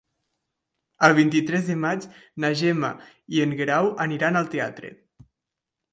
[1.07, 2.07] El vint-i-tres de maig
[2.45, 2.91] na Gemma
[3.37, 4.93] i en Guerau aniran al teatre.